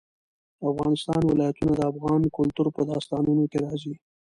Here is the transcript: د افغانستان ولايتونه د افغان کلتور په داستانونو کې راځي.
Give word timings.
د 0.59 0.61
افغانستان 0.73 1.21
ولايتونه 1.25 1.73
د 1.75 1.81
افغان 1.91 2.21
کلتور 2.37 2.67
په 2.75 2.81
داستانونو 2.91 3.43
کې 3.51 3.57
راځي. 3.65 3.95